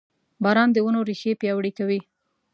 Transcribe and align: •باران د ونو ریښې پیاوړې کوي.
•باران 0.43 0.69
د 0.73 0.77
ونو 0.85 0.99
ریښې 1.09 1.31
پیاوړې 1.41 1.71
کوي. 1.77 1.99